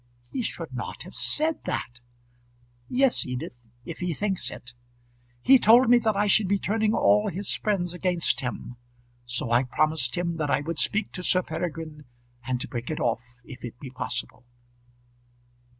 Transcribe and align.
"He 0.31 0.41
should 0.41 0.73
not 0.73 1.03
have 1.03 1.13
said 1.13 1.63
that." 1.65 2.01
"Yes, 2.89 3.23
Edith, 3.23 3.67
if 3.85 3.99
he 3.99 4.15
thinks 4.15 4.49
it. 4.49 4.73
He 5.43 5.59
told 5.59 5.91
me 5.91 5.99
that 5.99 6.17
I 6.17 6.25
should 6.25 6.47
be 6.47 6.57
turning 6.57 6.95
all 6.95 7.27
his 7.29 7.53
friends 7.53 7.93
against 7.93 8.39
him. 8.39 8.77
So 9.27 9.51
I 9.51 9.61
promised 9.61 10.17
him 10.17 10.37
that 10.37 10.49
I 10.49 10.61
would 10.61 10.79
speak 10.79 11.11
to 11.11 11.21
Sir 11.21 11.43
Peregrine, 11.43 12.05
and 12.47 12.67
break 12.67 12.89
it 12.89 12.99
off 12.99 13.41
if 13.45 13.63
it 13.63 13.79
be 13.79 13.91
possible." 13.91 14.43